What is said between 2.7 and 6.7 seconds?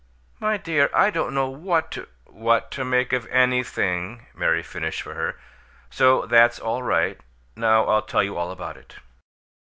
to make of anything!" Mary finished for her. "So that's